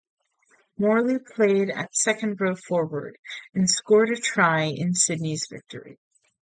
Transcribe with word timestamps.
Morley 0.79 1.19
played 1.19 1.69
at 1.69 1.95
second-row 1.95 2.55
forward 2.55 3.19
and 3.53 3.69
scored 3.69 4.09
a 4.09 4.15
try 4.15 4.63
in 4.63 4.95
Sydney's 4.95 5.45
victory. 5.47 5.99